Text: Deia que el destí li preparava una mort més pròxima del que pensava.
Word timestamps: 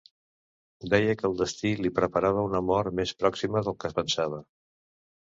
Deia 0.93 1.15
que 1.19 1.27
el 1.27 1.35
destí 1.41 1.73
li 1.81 1.91
preparava 1.99 2.45
una 2.47 2.63
mort 2.71 2.97
més 3.01 3.13
pròxima 3.21 3.63
del 3.69 3.79
que 3.85 3.93
pensava. 3.99 4.41